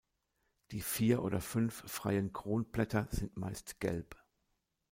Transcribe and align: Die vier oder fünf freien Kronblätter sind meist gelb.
Die 0.71 0.81
vier 0.81 1.21
oder 1.21 1.39
fünf 1.41 1.83
freien 1.87 2.33
Kronblätter 2.33 3.05
sind 3.11 3.37
meist 3.37 3.79
gelb. 3.79 4.15